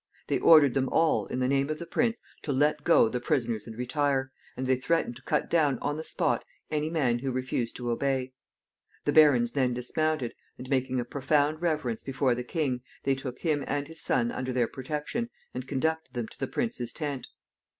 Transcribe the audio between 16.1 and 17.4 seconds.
them to the prince's tent.